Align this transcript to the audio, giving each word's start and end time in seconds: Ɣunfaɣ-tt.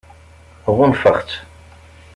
Ɣunfaɣ-tt. 0.75 1.37